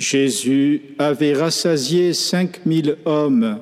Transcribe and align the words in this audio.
Jésus 0.00 0.80
avait 0.98 1.34
rassasié 1.34 2.14
cinq 2.14 2.64
mille 2.64 2.96
hommes 3.04 3.60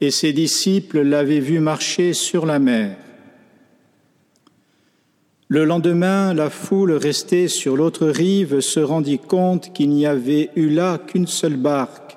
et 0.00 0.12
ses 0.12 0.32
disciples 0.32 1.02
l'avaient 1.02 1.40
vu 1.40 1.58
marcher 1.58 2.12
sur 2.12 2.46
la 2.46 2.60
mer. 2.60 2.96
Le 5.48 5.64
lendemain, 5.64 6.32
la 6.32 6.48
foule 6.48 6.92
restée 6.92 7.48
sur 7.48 7.76
l'autre 7.76 8.06
rive 8.06 8.60
se 8.60 8.78
rendit 8.78 9.18
compte 9.18 9.72
qu'il 9.72 9.90
n'y 9.90 10.06
avait 10.06 10.50
eu 10.54 10.68
là 10.68 10.98
qu'une 11.04 11.26
seule 11.26 11.56
barque 11.56 12.16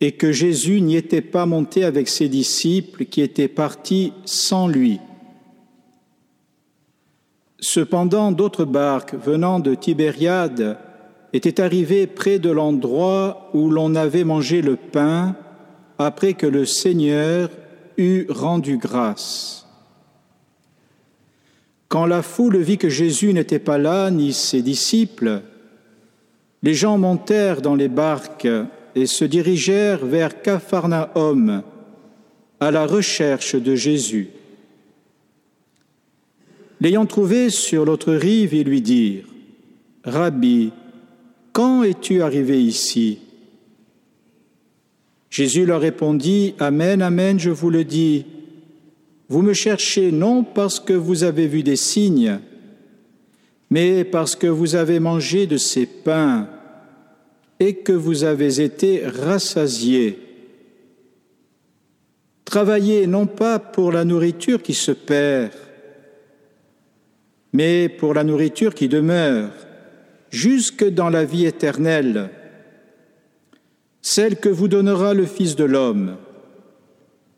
et 0.00 0.12
que 0.12 0.32
Jésus 0.32 0.80
n'y 0.80 0.96
était 0.96 1.20
pas 1.20 1.44
monté 1.44 1.84
avec 1.84 2.08
ses 2.08 2.30
disciples 2.30 3.04
qui 3.04 3.20
étaient 3.20 3.48
partis 3.48 4.14
sans 4.24 4.66
lui. 4.66 4.98
Cependant, 7.58 8.32
d'autres 8.32 8.64
barques 8.64 9.14
venant 9.14 9.60
de 9.60 9.74
Tibériade 9.74 10.78
étaient 11.32 11.60
arrivées 11.60 12.06
près 12.06 12.38
de 12.38 12.50
l'endroit 12.50 13.50
où 13.54 13.70
l'on 13.70 13.94
avait 13.94 14.24
mangé 14.24 14.62
le 14.62 14.76
pain 14.76 15.36
après 15.98 16.34
que 16.34 16.46
le 16.46 16.64
Seigneur 16.64 17.50
eut 17.96 18.26
rendu 18.28 18.78
grâce. 18.78 19.66
Quand 21.88 22.06
la 22.06 22.22
foule 22.22 22.58
vit 22.58 22.78
que 22.78 22.88
Jésus 22.88 23.32
n'était 23.32 23.58
pas 23.58 23.78
là, 23.78 24.10
ni 24.10 24.32
ses 24.32 24.62
disciples, 24.62 25.42
les 26.62 26.74
gens 26.74 26.98
montèrent 26.98 27.62
dans 27.62 27.74
les 27.74 27.88
barques 27.88 28.48
et 28.94 29.06
se 29.06 29.24
dirigèrent 29.24 30.04
vers 30.04 30.42
Capharnaüm 30.42 31.62
à 32.60 32.70
la 32.70 32.86
recherche 32.86 33.56
de 33.56 33.74
Jésus. 33.74 34.30
L'ayant 36.80 37.06
trouvé 37.06 37.50
sur 37.50 37.84
l'autre 37.84 38.12
rive, 38.12 38.54
ils 38.54 38.66
lui 38.66 38.80
dirent, 38.80 39.26
Rabbi, 40.04 40.72
quand 41.52 41.82
es-tu 41.82 42.22
arrivé 42.22 42.62
ici? 42.62 43.18
Jésus 45.30 45.64
leur 45.64 45.80
répondit, 45.80 46.54
Amen, 46.58 47.02
Amen, 47.02 47.38
je 47.38 47.50
vous 47.50 47.70
le 47.70 47.84
dis, 47.84 48.26
vous 49.28 49.42
me 49.42 49.52
cherchez 49.52 50.10
non 50.10 50.42
parce 50.42 50.80
que 50.80 50.92
vous 50.92 51.22
avez 51.22 51.46
vu 51.46 51.62
des 51.62 51.76
signes, 51.76 52.40
mais 53.70 54.04
parce 54.04 54.34
que 54.34 54.48
vous 54.48 54.74
avez 54.74 54.98
mangé 54.98 55.46
de 55.46 55.56
ces 55.56 55.86
pains 55.86 56.48
et 57.60 57.76
que 57.76 57.92
vous 57.92 58.24
avez 58.24 58.60
été 58.60 59.06
rassasiés. 59.06 60.18
Travaillez 62.44 63.06
non 63.06 63.26
pas 63.26 63.60
pour 63.60 63.92
la 63.92 64.04
nourriture 64.04 64.60
qui 64.60 64.74
se 64.74 64.90
perd, 64.90 65.52
mais 67.52 67.88
pour 67.88 68.14
la 68.14 68.24
nourriture 68.24 68.74
qui 68.74 68.88
demeure, 68.88 69.52
jusque 70.30 70.88
dans 70.88 71.10
la 71.10 71.24
vie 71.24 71.46
éternelle 71.46 72.30
celle 74.02 74.36
que 74.36 74.48
vous 74.48 74.68
donnera 74.68 75.14
le 75.14 75.26
Fils 75.26 75.56
de 75.56 75.64
l'homme, 75.64 76.16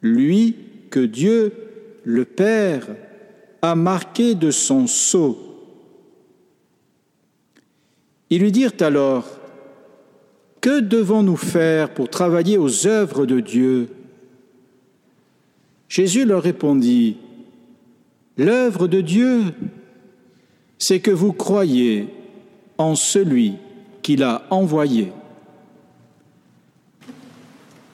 lui 0.01 0.57
que 0.91 1.01
Dieu, 1.01 1.53
le 2.05 2.25
Père, 2.25 2.87
a 3.63 3.75
marqué 3.75 4.35
de 4.35 4.51
son 4.51 4.87
sceau. 4.87 5.39
Ils 8.31 8.41
lui 8.41 8.53
dirent 8.53 8.73
alors, 8.81 9.27
Que 10.61 10.81
devons-nous 10.81 11.37
faire 11.37 11.93
pour 11.93 12.09
travailler 12.09 12.59
aux 12.59 12.87
œuvres 12.87 13.27
de 13.27 13.41
Dieu? 13.41 13.89
Jésus 15.89 16.25
leur 16.25 16.43
répondit, 16.43 17.17
L'œuvre 18.39 18.89
de 18.89 19.01
Dieu, 19.01 19.43
c'est 20.79 21.01
que 21.01 21.11
vous 21.11 21.33
croyez 21.33 22.09
en 22.83 22.95
celui 22.95 23.55
qu'il 24.03 24.23
a 24.23 24.43
envoyé. 24.51 25.13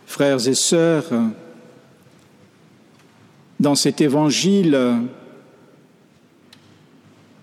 Frères 0.06 0.48
et 0.48 0.54
sœurs, 0.54 1.04
dans 3.60 3.74
cet 3.74 4.00
évangile, 4.00 4.78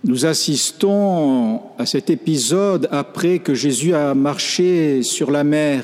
nous 0.04 0.26
assistons 0.26 1.62
à 1.78 1.86
cet 1.86 2.10
épisode 2.10 2.88
après 2.92 3.40
que 3.40 3.54
Jésus 3.54 3.94
a 3.94 4.14
marché 4.14 5.04
sur 5.04 5.32
la 5.32 5.44
mer. 5.44 5.84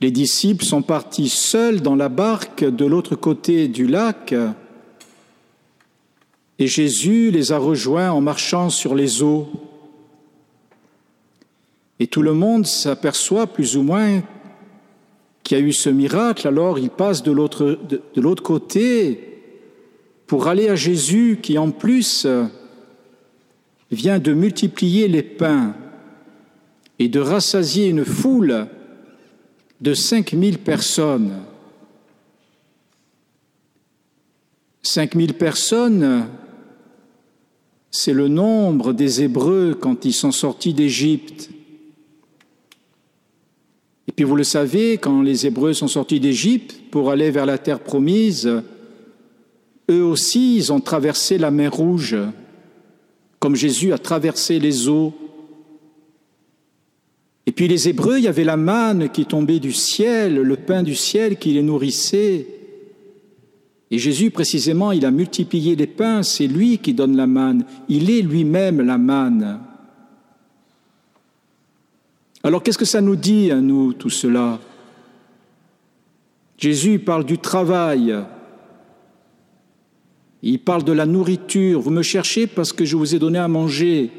Les 0.00 0.10
disciples 0.10 0.64
sont 0.64 0.82
partis 0.82 1.28
seuls 1.28 1.80
dans 1.82 1.96
la 1.96 2.08
barque 2.08 2.64
de 2.64 2.84
l'autre 2.86 3.16
côté 3.16 3.68
du 3.68 3.86
lac 3.86 4.34
et 6.60 6.66
Jésus 6.66 7.30
les 7.30 7.52
a 7.52 7.58
rejoints 7.58 8.10
en 8.10 8.20
marchant 8.20 8.68
sur 8.68 8.94
les 8.94 9.22
eaux. 9.22 9.48
Et 11.98 12.06
tout 12.06 12.20
le 12.20 12.34
monde 12.34 12.66
s'aperçoit 12.66 13.46
plus 13.46 13.78
ou 13.78 13.82
moins 13.82 14.22
qu'il 15.42 15.58
y 15.58 15.60
a 15.60 15.64
eu 15.64 15.72
ce 15.72 15.88
miracle, 15.88 16.46
alors 16.46 16.78
il 16.78 16.90
passe 16.90 17.22
de 17.22 17.32
l'autre, 17.32 17.78
de, 17.88 18.02
l'autre 18.14 18.42
côté 18.42 19.38
pour 20.26 20.48
aller 20.48 20.68
à 20.68 20.76
Jésus 20.76 21.38
qui 21.42 21.56
en 21.56 21.70
plus 21.70 22.26
vient 23.90 24.18
de 24.18 24.34
multiplier 24.34 25.08
les 25.08 25.22
pains 25.22 25.74
et 26.98 27.08
de 27.08 27.20
rassasier 27.20 27.88
une 27.88 28.04
foule 28.04 28.66
de 29.80 29.94
cinq 29.94 30.34
mille 30.34 30.58
personnes. 30.58 31.42
Cinq 34.82 35.14
mille 35.14 35.34
personnes, 35.34 36.28
c'est 37.90 38.12
le 38.12 38.28
nombre 38.28 38.92
des 38.92 39.22
Hébreux 39.22 39.76
quand 39.78 40.04
ils 40.04 40.12
sont 40.12 40.32
sortis 40.32 40.74
d'Égypte. 40.74 41.50
Et 44.06 44.12
puis 44.12 44.24
vous 44.24 44.36
le 44.36 44.44
savez, 44.44 44.98
quand 44.98 45.22
les 45.22 45.46
Hébreux 45.46 45.72
sont 45.72 45.88
sortis 45.88 46.20
d'Égypte 46.20 46.80
pour 46.90 47.10
aller 47.10 47.30
vers 47.30 47.46
la 47.46 47.58
terre 47.58 47.80
promise, 47.80 48.62
eux 49.90 50.04
aussi, 50.04 50.56
ils 50.56 50.72
ont 50.72 50.80
traversé 50.80 51.36
la 51.38 51.50
mer 51.50 51.72
Rouge, 51.72 52.16
comme 53.40 53.56
Jésus 53.56 53.92
a 53.92 53.98
traversé 53.98 54.58
les 54.58 54.88
eaux. 54.88 55.12
Et 57.46 57.52
puis 57.52 57.66
les 57.66 57.88
Hébreux, 57.88 58.18
il 58.18 58.24
y 58.24 58.28
avait 58.28 58.44
la 58.44 58.56
manne 58.56 59.08
qui 59.08 59.26
tombait 59.26 59.58
du 59.58 59.72
ciel, 59.72 60.36
le 60.36 60.56
pain 60.56 60.84
du 60.84 60.94
ciel 60.94 61.38
qui 61.38 61.52
les 61.52 61.62
nourrissait. 61.62 62.59
Et 63.90 63.98
Jésus, 63.98 64.30
précisément, 64.30 64.92
il 64.92 65.04
a 65.04 65.10
multiplié 65.10 65.74
les 65.74 65.86
pains, 65.86 66.22
c'est 66.22 66.46
lui 66.46 66.78
qui 66.78 66.94
donne 66.94 67.16
la 67.16 67.26
manne, 67.26 67.64
il 67.88 68.10
est 68.10 68.22
lui-même 68.22 68.80
la 68.80 68.98
manne. 68.98 69.60
Alors 72.42 72.62
qu'est-ce 72.62 72.78
que 72.78 72.84
ça 72.84 73.00
nous 73.00 73.16
dit 73.16 73.50
à 73.50 73.60
nous, 73.60 73.92
tout 73.92 74.10
cela? 74.10 74.60
Jésus 76.56 76.98
parle 77.00 77.24
du 77.24 77.38
travail, 77.38 78.14
il 80.42 80.58
parle 80.58 80.84
de 80.84 80.92
la 80.92 81.06
nourriture. 81.06 81.80
Vous 81.80 81.90
me 81.90 82.02
cherchez 82.02 82.46
parce 82.46 82.72
que 82.72 82.84
je 82.84 82.96
vous 82.96 83.14
ai 83.14 83.18
donné 83.18 83.38
à 83.38 83.48
manger. 83.48 84.10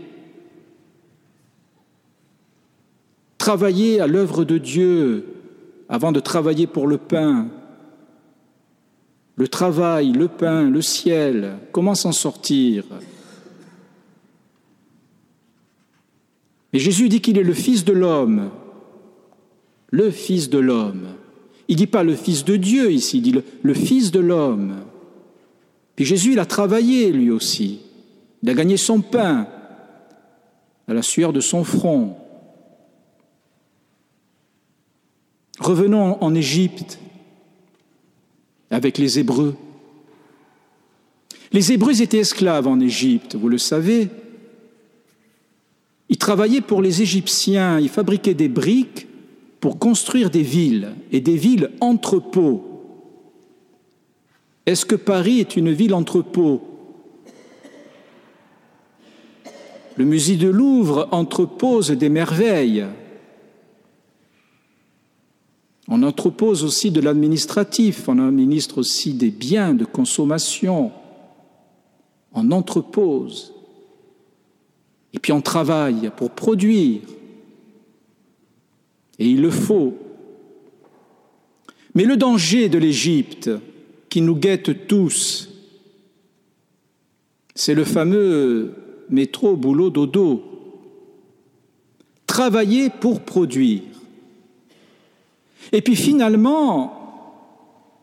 Travaillez 3.38 4.00
à 4.00 4.08
l'œuvre 4.08 4.44
de 4.44 4.58
Dieu 4.58 5.26
avant 5.90 6.12
de 6.12 6.20
travailler 6.20 6.68
pour 6.68 6.88
le 6.88 6.98
pain. 6.98 7.48
Le 9.41 9.47
travail, 9.47 10.12
le 10.12 10.28
pain, 10.28 10.69
le 10.69 10.84
ciel, 10.84 11.57
comment 11.72 11.96
s'en 11.96 12.12
sortir? 12.12 12.84
Mais 16.72 16.78
Jésus 16.78 17.09
dit 17.09 17.22
qu'il 17.22 17.40
est 17.40 17.44
le 17.44 17.56
Fils 17.56 17.84
de 17.84 17.91
l'homme, 17.91 18.52
le 19.90 20.12
Fils 20.12 20.52
de 20.52 20.59
l'homme. 20.59 21.07
Il 21.68 21.74
ne 21.74 21.78
dit 21.78 21.88
pas 21.88 22.03
le 22.03 22.13
Fils 22.13 22.46
de 22.46 22.56
Dieu 22.56 22.91
ici, 22.91 23.18
il 23.18 23.22
dit 23.24 23.41
le, 23.63 23.74
Fils 23.74 24.12
de 24.12 24.19
l'homme. 24.19 24.75
Puis 25.96 26.06
Jésus, 26.06 26.34
il 26.34 26.40
a 26.40 26.46
travaillé 26.46 27.12
lui 27.12 27.31
aussi. 27.31 27.79
Il 28.44 28.50
a 28.52 28.53
gagné 28.53 28.78
son 28.78 29.02
pain 29.02 29.47
à 30.88 30.94
la 30.94 31.02
sueur 31.02 31.34
de 31.34 31.40
son 31.40 31.63
front. 31.63 32.16
Revenons 35.59 36.23
en 36.23 36.35
Égypte 36.35 36.99
avec 38.72 38.97
les 38.97 39.20
Hébreux. 39.20 39.56
Les 41.52 41.73
Hébreux 41.73 42.02
étaient 42.02 42.20
esclaves 42.20 42.68
en 42.68 42.79
Égypte, 42.79 43.35
vous 43.35 43.50
le 43.50 43.58
savez. 43.58 44.08
Il 46.08 46.18
travaillait 46.18 46.62
pour 46.62 46.82
les 46.82 47.02
Égyptiens, 47.02 47.79
il 47.79 47.90
fabriquait 47.90 48.34
des 48.34 48.47
briques 48.47 49.08
pour 49.59 49.78
construire 49.78 50.29
des 50.29 50.41
villes 50.41 50.94
et 51.12 51.20
des 51.20 51.35
villes 51.35 51.70
entrepôts. 51.82 52.68
Est-ce 54.66 54.85
que 54.85 54.96
Paris 54.96 55.40
est 55.40 55.58
une 55.58 55.72
ville 55.72 55.94
entrepôt 55.94 56.62
Le 59.97 60.06
musée 60.06 60.38
de 60.38 60.47
Louvre 60.47 61.09
entrepose 61.12 61.91
des 61.91 62.09
merveilles. 62.09 62.85
On 65.93 66.03
entrepose 66.03 66.64
aussi 66.64 66.90
de 66.90 67.02
l'administratif, 67.02 68.08
on 68.08 68.17
administre 68.17 68.78
aussi 68.78 69.14
des 69.14 69.29
biens 69.29 69.73
de 69.73 69.84
consommation. 69.84 70.90
On 72.32 72.49
entrepose. 72.52 73.53
Et 75.14 75.20
puis 75.20 75.34
on 75.34 75.41
travaille 75.41 76.09
pour 76.16 76.32
produire. 76.32 77.02
Et 79.20 79.32
il 79.32 79.41
le 79.41 79.52
faut. 79.52 79.97
Mais 81.94 82.05
le 82.05 82.16
danger 82.16 82.70
de 82.70 82.78
l'Égypte, 82.78 83.49
qui 84.08 84.22
nous 84.22 84.35
guette 84.35 84.87
tous, 84.87 85.49
c'est 87.53 87.76
le 87.76 87.84
fameux 87.84 88.76
métro, 89.09 89.58
boulot, 89.58 89.90
dodo. 89.90 90.41
Travailler 92.28 92.90
pour 92.90 93.20
produire. 93.20 93.91
Et 95.72 95.82
puis 95.82 95.96
finalement, 95.96 97.02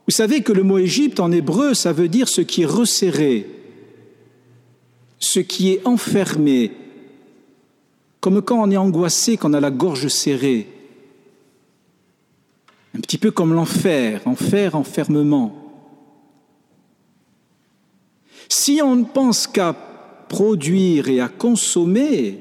vous 0.06 0.12
savez 0.12 0.42
que 0.42 0.52
le 0.52 0.62
mot 0.62 0.78
Égypte 0.78 1.20
en 1.20 1.30
hébreu, 1.32 1.74
ça 1.74 1.92
veut 1.92 2.08
dire 2.08 2.28
ce 2.28 2.40
qui 2.40 2.62
est 2.62 2.66
resserré, 2.66 3.46
ce 5.18 5.40
qui 5.40 5.72
est 5.72 5.86
enfermé, 5.86 6.72
comme 8.20 8.42
quand 8.42 8.62
on 8.62 8.70
est 8.70 8.76
angoissé, 8.76 9.36
qu'on 9.36 9.52
a 9.52 9.60
la 9.60 9.70
gorge 9.70 10.08
serrée. 10.08 10.66
Un 12.96 13.00
petit 13.00 13.18
peu 13.18 13.30
comme 13.30 13.52
l'enfer, 13.52 14.22
enfer, 14.24 14.74
enfermement. 14.74 15.54
Si 18.48 18.80
on 18.82 18.96
ne 18.96 19.04
pense 19.04 19.46
qu'à 19.46 19.74
produire 20.28 21.08
et 21.08 21.20
à 21.20 21.28
consommer, 21.28 22.40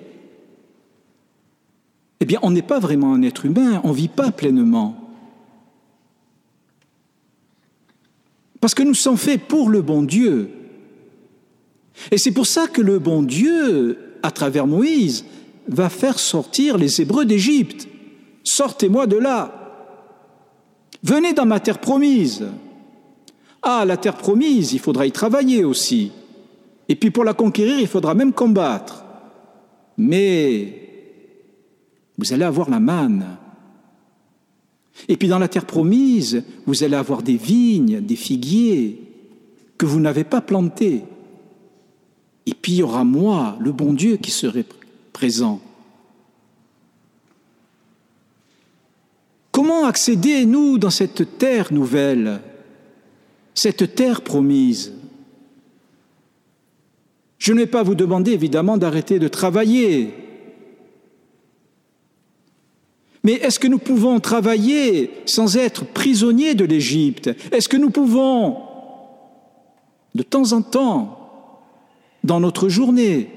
eh 2.19 2.25
bien, 2.25 2.39
on 2.41 2.51
n'est 2.51 2.62
pas 2.62 2.79
vraiment 2.79 3.13
un 3.13 3.21
être 3.21 3.45
humain, 3.45 3.81
on 3.83 3.89
ne 3.89 3.94
vit 3.94 4.07
pas 4.07 4.31
pleinement. 4.31 4.96
Parce 8.59 8.74
que 8.74 8.83
nous 8.83 8.94
sommes 8.94 9.18
faits 9.18 9.48
pour 9.48 9.69
le 9.69 9.81
bon 9.81 10.04
Dieu. 10.04 10.50
Et 12.12 12.18
c'est 12.18 12.31
pour 12.31 12.48
ça 12.48 12.68
que 12.68 12.81
le 12.81 13.00
bon 13.00 13.24
Dieu, 13.24 13.98
à 14.24 14.31
travers 14.31 14.68
Moïse, 14.68 15.25
va 15.68 15.89
faire 15.89 16.19
sortir 16.19 16.77
les 16.77 17.01
Hébreux 17.01 17.25
d'Égypte. 17.25 17.88
Sortez-moi 18.44 19.07
de 19.07 19.18
là. 19.18 19.54
Venez 21.04 21.33
dans 21.33 21.45
ma 21.45 21.59
terre 21.59 21.80
promise. 21.80 22.45
Ah, 23.62 23.83
la 23.86 23.98
terre 23.98 24.18
promise, 24.18 24.74
il 24.74 24.80
faudra 24.80 25.06
y 25.06 25.12
travailler 25.12 25.63
aussi. 25.63 26.12
Et 26.89 26.95
puis 26.95 27.12
pour 27.12 27.24
la 27.24 27.33
conquérir, 27.33 27.80
il 27.80 27.88
faudra 27.88 28.13
même 28.13 28.33
combattre. 28.33 29.03
Mais 29.98 30.88
vous 32.18 32.33
allez 32.33 32.45
avoir 32.45 32.69
la 32.69 32.80
manne. 32.80 33.25
Et 35.07 35.17
puis 35.17 35.27
dans 35.27 35.39
la 35.39 35.47
terre 35.47 35.65
promise, 35.65 36.44
vous 36.65 36.83
allez 36.83 36.95
avoir 36.95 37.21
des 37.21 37.38
vignes, 37.38 38.01
des 38.01 38.15
figuiers 38.15 39.01
que 39.77 39.85
vous 39.85 39.99
n'avez 39.99 40.23
pas 40.23 40.41
plantés. 40.41 41.03
Et 42.45 42.53
puis 42.53 42.73
il 42.73 42.77
y 42.77 42.83
aura 42.83 43.03
moi, 43.03 43.57
le 43.59 43.71
bon 43.71 43.94
Dieu, 43.94 44.17
qui 44.17 44.31
serai 44.31 44.65
présent. 45.13 45.61
Comment 49.51 49.85
accéder, 49.85 50.45
nous, 50.45 50.77
dans 50.77 50.89
cette 50.89 51.38
terre 51.38 51.73
nouvelle, 51.73 52.41
cette 53.53 53.95
terre 53.95 54.21
promise? 54.21 54.93
Je 57.39 57.53
ne 57.53 57.59
vais 57.59 57.67
pas 57.67 57.83
vous 57.83 57.95
demander, 57.95 58.31
évidemment, 58.31 58.77
d'arrêter 58.77 59.19
de 59.19 59.27
travailler. 59.27 60.13
Mais 63.27 63.33
est-ce 63.33 63.59
que 63.59 63.68
nous 63.68 63.77
pouvons 63.77 64.21
travailler 64.21 65.12
sans 65.25 65.57
être 65.57 65.83
prisonniers 65.83 66.56
de 66.56 66.63
l'Égypte? 66.63 67.29
Est-ce 67.51 67.68
que 67.68 67.75
nous 67.75 67.89
pouvons, 67.89 68.62
de 70.15 70.24
temps 70.24 70.53
en 70.53 70.62
temps, 70.62 71.19
dans 72.24 72.39
notre 72.39 72.69
journée, 72.69 73.29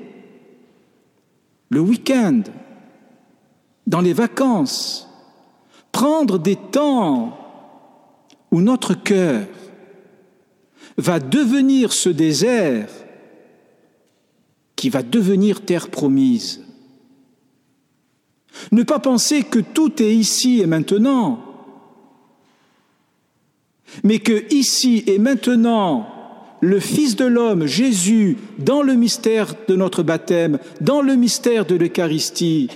le 1.70 1.81
week-end, 1.81 2.42
dans 3.88 4.00
les 4.00 4.12
vacances, 4.12 5.08
prendre 5.90 6.38
des 6.38 6.54
temps 6.54 7.37
où 8.52 8.60
notre 8.60 8.94
cœur 8.94 9.48
va 10.98 11.19
devenir 11.19 11.92
ce 11.92 12.10
désert 12.10 12.90
qui 14.76 14.88
va 14.88 15.02
devenir 15.02 15.64
terre 15.64 15.90
promise? 15.90 16.60
Ne 18.73 18.82
pas 18.82 18.99
penser 18.99 19.43
que 19.43 19.58
tout 19.58 20.02
est 20.02 20.14
ici 20.14 20.61
et 20.61 20.67
maintenant, 20.67 21.44
mais 24.05 24.19
que 24.19 24.52
ici 24.52 25.02
et 25.06 25.19
maintenant, 25.19 26.06
le 26.61 26.79
Fils 26.79 27.17
de 27.17 27.25
l'homme, 27.25 27.67
Jésus, 27.67 28.37
dans 28.58 28.82
le 28.82 28.94
mystère 28.94 29.55
de 29.67 29.76
notre 29.76 30.02
baptême, 30.02 30.58
dans 30.81 31.00
le 31.00 31.17
mystère 31.17 31.64
de 31.64 31.75
l'Eucharistie, 31.75 32.69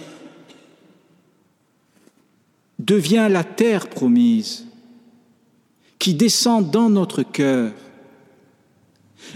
devient 2.79 3.29
la 3.31 3.45
terre 3.45 3.89
promise 3.89 4.67
qui 5.99 6.15
descend 6.15 6.71
dans 6.71 6.91
notre 6.91 7.23
cœur. 7.23 7.73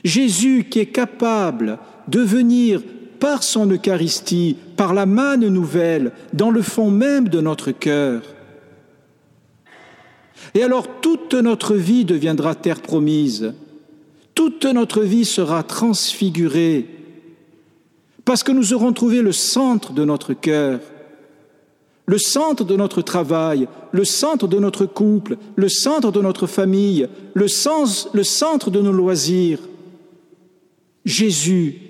Jésus 0.05 0.67
qui 0.71 0.81
est 0.81 0.87
capable 0.87 1.79
de 2.09 2.21
venir 2.21 2.83
par 3.21 3.43
son 3.43 3.67
Eucharistie, 3.67 4.57
par 4.77 4.95
la 4.95 5.07
manne 5.07 5.49
nouvelle, 5.49 6.13
dans 6.33 6.51
le 6.51 6.63
fond 6.63 6.91
même 6.91 7.29
de 7.29 7.41
notre 7.41 7.71
cœur. 7.71 8.23
Et 10.55 10.63
alors 10.63 11.01
toute 11.01 11.35
notre 11.35 11.75
vie 11.75 12.05
deviendra 12.05 12.55
terre 12.55 12.81
promise, 12.81 13.53
toute 14.35 14.65
notre 14.65 15.03
vie 15.03 15.25
sera 15.25 15.63
transfigurée, 15.63 16.87
parce 18.25 18.43
que 18.43 18.53
nous 18.53 18.73
aurons 18.73 18.93
trouvé 18.93 19.23
le 19.23 19.33
centre 19.33 19.93
de 19.93 20.05
notre 20.05 20.35
cœur, 20.35 20.81
le 22.07 22.19
centre 22.19 22.65
de 22.65 22.75
notre 22.75 23.03
travail, 23.03 23.69
le 23.93 24.05
centre 24.05 24.49
de 24.49 24.59
notre 24.59 24.87
couple, 24.87 25.37
le 25.57 25.69
centre 25.69 26.11
de 26.11 26.23
notre 26.23 26.47
famille, 26.47 27.07
le, 27.35 27.49
centre 27.49 28.71
de 28.71 28.81
nos 28.81 28.93
loisirs. 28.93 29.59
Jésus, 31.05 31.88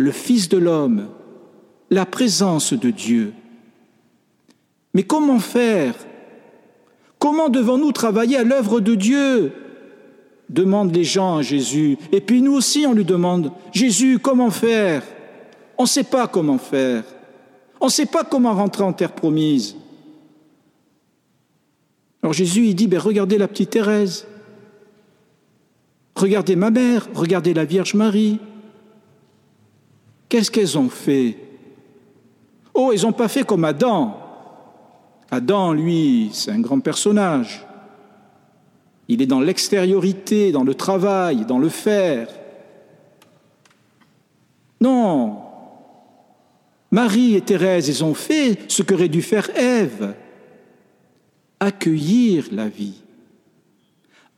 le 0.00 0.12
Fils 0.12 0.48
de 0.48 0.56
l'homme, 0.56 1.08
la 1.90 2.06
présence 2.06 2.72
de 2.72 2.90
Dieu. 2.90 3.34
Mais 4.94 5.02
comment 5.02 5.38
faire? 5.38 5.94
Comment 7.18 7.50
devons-nous 7.50 7.92
travailler 7.92 8.38
à 8.38 8.44
l'œuvre 8.44 8.80
de 8.80 8.94
Dieu? 8.94 9.52
Demandent 10.48 10.94
les 10.96 11.04
gens 11.04 11.36
à 11.36 11.42
Jésus. 11.42 11.98
Et 12.12 12.22
puis 12.22 12.40
nous 12.40 12.54
aussi, 12.54 12.86
on 12.86 12.94
lui 12.94 13.04
demande, 13.04 13.52
Jésus, 13.72 14.18
comment 14.18 14.50
faire? 14.50 15.02
On 15.76 15.82
ne 15.82 15.88
sait 15.88 16.04
pas 16.04 16.26
comment 16.26 16.58
faire. 16.58 17.04
On 17.78 17.86
ne 17.86 17.90
sait 17.90 18.06
pas 18.06 18.24
comment 18.24 18.54
rentrer 18.54 18.84
en 18.84 18.94
terre 18.94 19.12
promise. 19.12 19.76
Alors 22.22 22.32
Jésus, 22.32 22.68
il 22.68 22.74
dit, 22.74 22.86
ben, 22.86 23.00
regardez 23.00 23.36
la 23.36 23.48
petite 23.48 23.70
Thérèse, 23.70 24.26
regardez 26.14 26.56
ma 26.56 26.70
mère, 26.70 27.06
regardez 27.14 27.52
la 27.52 27.66
Vierge 27.66 27.92
Marie. 27.92 28.38
Qu'est-ce 30.30 30.50
qu'elles 30.50 30.78
ont 30.78 30.88
fait? 30.88 31.36
Oh, 32.72 32.92
ils 32.94 33.02
n'ont 33.02 33.12
pas 33.12 33.28
fait 33.28 33.44
comme 33.44 33.64
Adam. 33.64 34.16
Adam, 35.30 35.72
lui, 35.72 36.30
c'est 36.32 36.52
un 36.52 36.60
grand 36.60 36.80
personnage. 36.80 37.66
Il 39.08 39.20
est 39.20 39.26
dans 39.26 39.40
l'extériorité, 39.40 40.52
dans 40.52 40.64
le 40.64 40.74
travail, 40.74 41.44
dans 41.44 41.58
le 41.58 41.68
faire. 41.68 42.28
Non, 44.80 45.42
Marie 46.92 47.34
et 47.34 47.40
Thérèse, 47.40 47.88
ils 47.88 48.04
ont 48.04 48.14
fait 48.14 48.58
ce 48.68 48.82
qu'aurait 48.82 49.08
dû 49.08 49.22
faire 49.22 49.50
Ève, 49.56 50.14
accueillir 51.58 52.46
la 52.52 52.68
vie, 52.68 53.02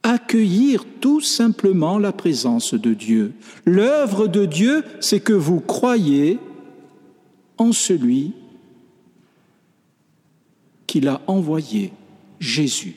accueillir 0.03 0.85
tout 1.01 1.21
simplement 1.21 1.99
la 1.99 2.13
présence 2.13 2.75
de 2.75 2.95
Dieu. 2.95 3.33
L'œuvre 3.65 4.27
de 4.27 4.47
Dieu, 4.47 4.85
c'est 5.01 5.21
que 5.21 5.33
vous 5.33 5.61
croyez 5.61 6.39
en 7.59 7.73
celui 7.73 8.33
qu'il 10.87 11.09
a 11.09 11.21
envoyé, 11.27 11.93
Jésus. 12.41 12.97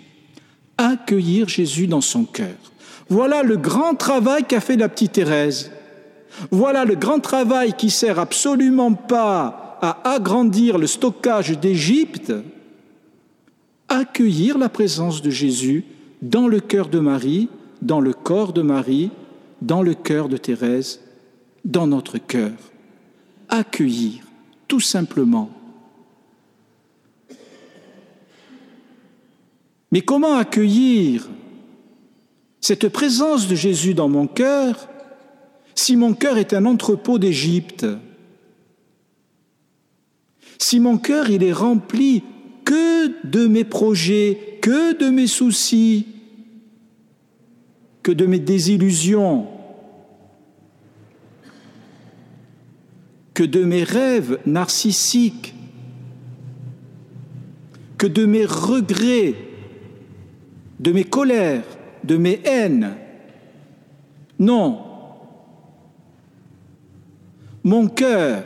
Accueillir 0.78 1.48
Jésus 1.48 1.88
dans 1.88 2.02
son 2.02 2.26
cœur. 2.26 2.56
Voilà 3.08 3.44
le 3.44 3.58
grand 3.58 3.96
travail 3.96 4.44
qu'a 4.44 4.60
fait 4.60 4.76
la 4.76 4.90
petite 4.90 5.14
Thérèse. 5.14 5.72
Voilà 6.52 6.84
le 6.84 6.96
grand 6.96 7.20
travail 7.20 7.74
qui 7.78 7.90
sert 7.90 8.20
absolument 8.20 8.94
pas 8.94 9.78
à 9.82 10.16
agrandir 10.16 10.78
le 10.78 10.88
stockage 10.88 11.58
d'Égypte, 11.60 12.34
accueillir 13.88 14.58
la 14.58 14.68
présence 14.68 15.22
de 15.22 15.30
Jésus 15.30 15.86
dans 16.26 16.48
le 16.48 16.60
cœur 16.60 16.90
de 16.90 16.98
Marie, 16.98 17.50
dans 17.84 18.02
le 18.02 18.12
corps 18.12 18.52
de 18.52 18.64
Marie, 18.64 19.12
dans 19.62 19.84
le 19.84 19.94
cœur 19.94 20.28
de 20.28 20.38
Thérèse, 20.38 21.02
dans 21.64 21.86
notre 21.86 22.18
cœur. 22.18 22.54
Accueillir, 23.48 24.24
tout 24.68 24.80
simplement. 24.80 25.52
Mais 29.92 30.02
comment 30.02 30.36
accueillir 30.36 31.30
cette 32.60 32.90
présence 32.90 33.48
de 33.48 33.54
Jésus 33.54 33.94
dans 33.94 34.10
mon 34.10 34.26
cœur 34.26 34.90
si 35.76 35.96
mon 35.96 36.14
cœur 36.14 36.38
est 36.38 36.54
un 36.54 36.66
entrepôt 36.66 37.20
d'Égypte, 37.20 37.86
si 40.58 40.80
mon 40.80 40.98
cœur 40.98 41.30
il 41.30 41.44
est 41.44 41.54
rempli 41.54 42.24
que 42.64 43.28
de 43.28 43.46
mes 43.46 43.66
projets, 43.66 44.58
que 44.62 44.98
de 44.98 45.10
mes 45.10 45.28
soucis, 45.28 46.08
que 48.06 48.12
de 48.12 48.28
mes 48.28 48.38
désillusions, 48.38 49.48
que 53.34 53.42
de 53.42 53.64
mes 53.64 53.84
rêves 53.84 54.38
narcissiques, 54.46 55.56
que 57.98 58.06
de 58.06 58.28
mes 58.28 58.46
regrets, 58.46 59.34
de 60.80 60.92
mes 60.92 61.04
colères, 61.04 61.64
de 62.04 62.18
mes 62.18 62.42
haines. 62.46 62.96
Non. 64.38 64.84
Mon 67.64 67.88
cœur, 67.88 68.44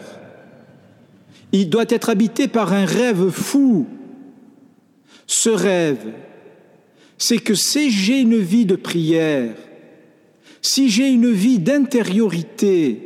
il 1.51 1.69
doit 1.69 1.83
être 1.89 2.09
habité 2.09 2.47
par 2.47 2.71
un 2.71 2.85
rêve 2.85 3.29
fou. 3.29 3.87
Ce 5.27 5.49
rêve, 5.49 6.13
c'est 7.19 7.37
que 7.37 7.53
si 7.53 7.91
j'ai 7.91 8.21
une 8.21 8.39
vie 8.39 8.65
de 8.65 8.77
prière, 8.77 9.53
si 10.61 10.89
j'ai 10.89 11.09
une 11.09 11.31
vie 11.31 11.59
d'intériorité, 11.59 13.01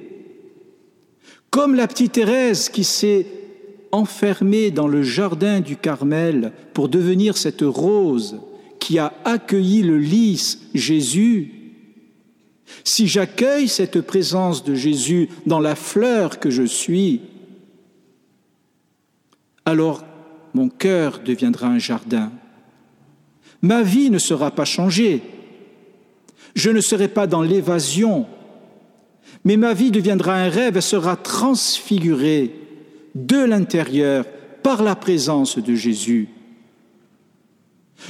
comme 1.50 1.76
la 1.76 1.88
petite 1.88 2.14
Thérèse 2.14 2.70
qui 2.70 2.84
s'est 2.84 3.26
enfermée 3.92 4.72
dans 4.72 4.88
le 4.88 5.04
jardin 5.04 5.60
du 5.60 5.76
Carmel 5.76 6.54
pour 6.74 6.90
devenir 6.90 7.38
cette 7.38 7.62
rose 7.62 8.40
qui 8.80 9.00
a 9.00 9.14
accueilli 9.26 9.82
le 9.82 9.98
lys 9.98 10.60
Jésus, 10.74 11.52
si 12.84 13.08
j'accueille 13.08 13.68
cette 13.68 14.02
présence 14.02 14.64
de 14.64 14.76
Jésus 14.76 15.30
dans 15.46 15.60
la 15.60 15.76
fleur 15.76 16.40
que 16.40 16.50
je 16.50 16.64
suis, 16.64 17.22
alors 19.66 20.04
mon 20.54 20.70
cœur 20.70 21.20
deviendra 21.24 21.68
un 21.68 21.80
jardin. 21.80 22.32
Ma 23.64 23.82
vie 23.82 24.12
ne 24.12 24.20
sera 24.20 24.52
pas 24.52 24.66
changée. 24.66 25.22
Je 26.54 26.70
ne 26.70 26.82
serai 26.82 27.08
pas 27.08 27.26
dans 27.26 27.42
l'évasion, 27.42 28.28
mais 29.44 29.58
ma 29.58 29.74
vie 29.74 29.90
deviendra 29.90 30.36
un 30.36 30.50
rêve 30.50 30.78
et 30.78 30.82
sera 30.82 31.16
transfigurée 31.16 32.54
de 33.16 33.44
l'intérieur 33.44 34.26
par 34.62 34.84
la 34.84 34.96
présence 34.96 35.58
de 35.58 35.74
Jésus. 35.74 36.30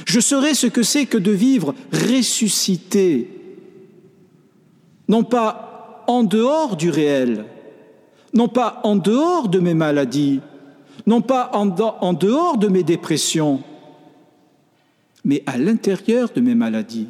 Je 0.06 0.20
saurai 0.20 0.54
ce 0.54 0.66
que 0.66 0.82
c'est 0.82 1.06
que 1.06 1.18
de 1.18 1.30
vivre 1.30 1.74
ressuscité, 1.92 3.30
non 5.08 5.24
pas 5.24 6.04
en 6.06 6.22
dehors 6.24 6.76
du 6.76 6.90
réel, 6.90 7.44
non 8.34 8.48
pas 8.48 8.80
en 8.82 8.96
dehors 8.96 9.48
de 9.48 9.60
mes 9.60 9.74
maladies, 9.74 10.40
non 11.06 11.20
pas 11.20 11.50
en, 11.54 11.66
dehors 12.12 12.58
de 12.58 12.68
mes 12.68 12.82
dépressions, 12.82 13.62
mais 15.24 15.42
à 15.46 15.56
l'intérieur 15.56 16.30
de 16.32 16.40
mes 16.40 16.54
maladies, 16.54 17.08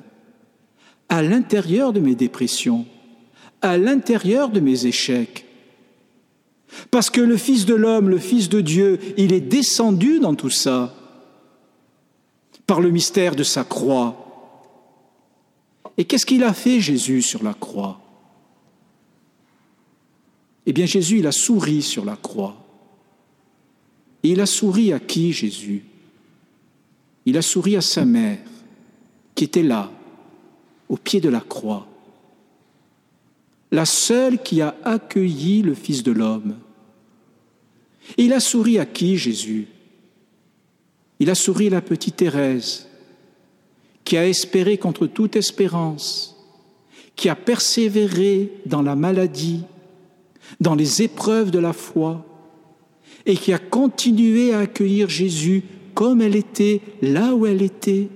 à 1.09 1.23
l'intérieur 1.23 1.93
de 1.93 2.01
mes 2.01 2.15
dépressions, 2.15 2.87
à 3.61 3.77
l'intérieur 3.77 4.51
de 4.51 4.61
mes 4.61 4.87
échecs. 4.87 5.47
Parce 6.91 7.11
que 7.11 7.21
le 7.21 7.37
Fils 7.37 7.67
de 7.67 7.75
l'homme, 7.75 8.09
le 8.09 8.19
Fils 8.19 8.49
de 8.49 8.61
Dieu, 8.61 8.99
il 9.17 9.33
est 9.33 9.41
descendu 9.41 10.21
dans 10.21 10.35
tout 10.35 10.51
ça 10.51 10.95
par 12.67 12.81
le 12.81 12.91
mystère 12.91 13.37
de 13.37 13.43
sa 13.43 13.65
croix. 13.65 14.21
Et 15.97 16.05
qu'est-ce 16.05 16.27
qu'il 16.27 16.43
a 16.43 16.53
fait 16.53 16.81
Jésus 16.81 17.23
sur 17.23 17.43
la 17.43 17.55
croix? 17.55 18.01
Eh 20.67 20.73
bien 20.73 20.87
Jésus, 20.87 21.19
il 21.19 21.27
a 21.27 21.33
souri 21.33 21.83
sur 21.83 22.05
la 22.05 22.17
croix. 22.17 22.57
Et 24.23 24.31
il 24.31 24.41
a 24.41 24.47
souri 24.47 24.93
à 24.93 24.99
qui 24.99 25.33
Jésus? 25.33 25.85
Il 27.27 27.37
a 27.37 27.43
souri 27.43 27.77
à 27.77 27.81
sa 27.81 28.05
mère, 28.05 28.39
qui 29.35 29.45
était 29.45 29.63
là, 29.63 29.91
au 30.89 30.97
pied 30.97 31.21
de 31.21 31.29
la 31.29 31.41
croix 31.41 31.87
la 33.75 33.85
seule 33.85 34.41
qui 34.41 34.63
a 34.63 34.77
accueilli 34.85 35.61
le 35.63 35.75
Fils 35.75 36.05
de 36.05 36.13
l'homme. 36.13 36.55
il 38.17 38.33
a 38.33 38.39
souri 38.39 38.79
à 38.79 38.87
qui, 38.87 39.17
Jésus? 39.17 39.67
Il 41.19 41.29
a 41.29 41.35
souri 41.35 41.67
à 41.67 41.71
la 41.71 41.81
petite 41.81 42.17
Thérèse, 42.17 42.87
qui 44.05 44.17
a 44.17 44.29
espéré 44.29 44.79
contre 44.79 45.07
toute 45.09 45.35
espérance, 45.35 46.37
qui 47.17 47.29
a 47.29 47.35
persévéré 47.35 48.53
dans 48.65 48.83
la 48.83 48.95
maladie, 48.95 49.63
dans 50.61 50.77
les 50.77 51.03
épreuves 51.03 51.51
de 51.51 51.59
la 51.59 51.73
foi, 51.73 52.25
et 53.27 53.37
qui 53.37 53.53
a 53.53 53.59
continué 53.59 54.55
à 54.55 54.61
accueillir 54.61 55.09
Jésus 55.09 55.65
comme 55.95 56.21
elle 56.21 56.37
était, 56.37 56.81
là 57.01 57.35
où 57.35 57.47
elle 57.47 57.63
était. 57.63 58.09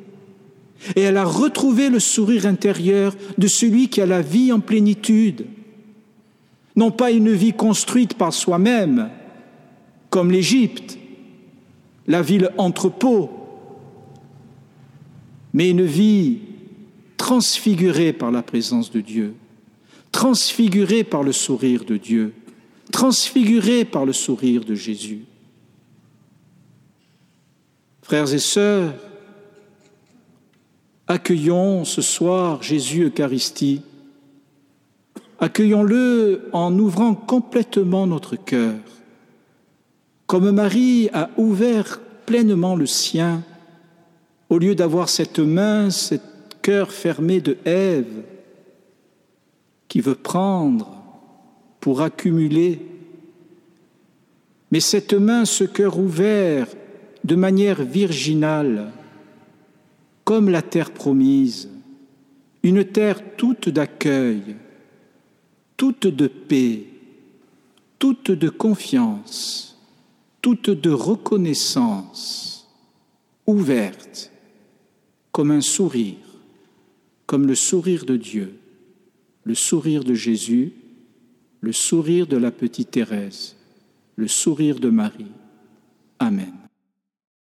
Et 0.95 1.01
elle 1.01 1.17
a 1.17 1.25
retrouvé 1.25 1.89
le 1.89 2.01
sourire 2.01 2.47
intérieur 2.47 3.15
de 3.37 3.47
celui 3.47 3.89
qui 3.89 4.01
a 4.01 4.07
la 4.07 4.23
vie 4.23 4.53
en 4.53 4.61
plénitude. 4.61 5.47
Non 6.77 6.91
pas 6.91 7.11
une 7.11 7.33
vie 7.33 7.53
construite 7.53 8.15
par 8.15 8.33
soi-même, 8.33 9.11
comme 10.11 10.31
l'Égypte, 10.31 10.99
la 12.07 12.23
ville 12.23 12.51
entrepôt, 12.57 13.31
mais 15.53 15.71
une 15.71 15.85
vie 15.85 16.39
transfigurée 17.17 18.13
par 18.13 18.31
la 18.31 18.43
présence 18.43 18.91
de 18.91 19.01
Dieu, 19.01 19.35
transfigurée 20.13 21.05
par 21.05 21.23
le 21.23 21.33
sourire 21.33 21.85
de 21.85 21.97
Dieu, 21.97 22.33
transfigurée 22.93 23.85
par 23.85 24.07
le 24.07 24.13
sourire 24.13 24.65
de 24.65 24.75
Jésus. 24.75 25.25
Frères 28.09 28.33
et 28.33 28.39
sœurs, 28.39 28.95
Accueillons 31.09 31.85
ce 31.85 32.01
soir 32.01 32.63
Jésus 32.63 33.05
Eucharistie. 33.05 33.83
Accueillons-le 35.39 36.49
en 36.55 36.79
ouvrant 36.79 37.15
complètement 37.15 38.07
notre 38.07 38.37
cœur. 38.37 38.77
Comme 40.27 40.51
Marie 40.53 41.11
a 41.13 41.29
ouvert 41.37 42.01
pleinement 42.25 42.77
le 42.77 42.87
sien, 42.87 43.43
au 44.49 44.57
lieu 44.57 44.75
d'avoir 44.75 45.11
cette 45.11 45.41
main, 45.41 45.91
ce 45.91 46.15
cœur 46.63 46.93
fermé 46.93 47.43
de 47.43 47.59
Ève, 47.67 48.23
qui 49.87 50.01
veut 50.01 50.15
prendre 50.15 50.89
pour 51.79 52.01
accumuler, 52.01 52.81
mais 54.71 54.81
cette 54.81 55.13
main, 55.13 55.45
ce 55.45 55.65
cœur 55.65 55.99
ouvert 55.99 56.69
de 57.29 57.35
manière 57.35 57.83
virginale, 57.83 58.91
comme 60.25 60.49
la 60.49 60.63
terre 60.63 60.93
promise, 60.93 61.69
une 62.63 62.87
terre 62.87 63.21
toute 63.37 63.69
d'accueil, 63.69 64.57
toute 65.77 66.07
de 66.07 66.27
paix, 66.27 66.87
toute 67.99 68.31
de 68.31 68.49
confiance, 68.49 69.79
toute 70.41 70.71
de 70.71 70.89
reconnaissance, 70.89 72.67
ouverte, 73.47 74.33
comme 75.31 75.51
un 75.51 75.61
sourire, 75.61 76.41
comme 77.27 77.47
le 77.47 77.55
sourire 77.55 78.07
de 78.07 78.17
Dieu, 78.17 78.55
le 79.45 79.55
sourire 79.55 80.03
de 80.03 80.15
Jésus, 80.15 80.73
le 81.61 81.73
sourire 81.73 82.27
de 82.27 82.39
la 82.39 82.51
petite 82.51 82.93
Thérèse, 82.93 83.55
le 84.17 84.29
sourire 84.29 84.81
de 84.81 84.89
Marie. 84.89 85.27